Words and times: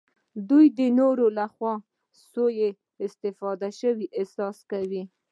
دوی 0.49 0.65
د 0.77 0.79
نورو 0.99 1.25
لخوا 1.39 1.73
سوء 2.31 2.59
استفاده 3.05 3.69
شوي 3.79 4.05
احساس 4.19 4.57
کوي. 4.71 5.03